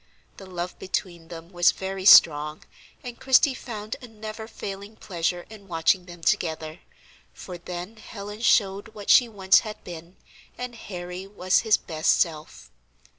The 0.37 0.47
love 0.47 0.79
between 0.79 1.27
them 1.27 1.49
was 1.51 1.71
very 1.71 2.05
strong, 2.05 2.63
and 3.03 3.19
Christie 3.19 3.53
found 3.53 3.97
a 4.01 4.07
never 4.07 4.47
failing 4.47 4.95
pleasure 4.95 5.45
in 5.47 5.67
watching 5.67 6.05
them 6.05 6.21
together, 6.21 6.79
for 7.35 7.59
then 7.59 7.97
Helen 7.97 8.41
showed 8.41 8.95
what 8.95 9.11
she 9.11 9.29
once 9.29 9.59
had 9.59 9.83
been, 9.83 10.15
and 10.57 10.73
Harry 10.73 11.27
was 11.27 11.59
his 11.59 11.77
best 11.77 12.19
self. 12.19 12.71